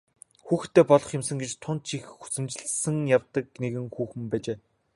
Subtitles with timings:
[0.45, 4.57] Хүүхэдтэй болох юмсан гэж тун ч их хүсэмжлэн явдаг нэгэн хүүхэн байжээ.